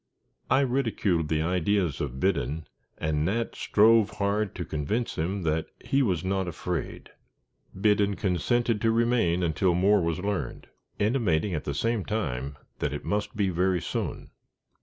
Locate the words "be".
13.35-13.49